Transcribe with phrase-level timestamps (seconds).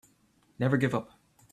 [0.57, 1.11] Never give up.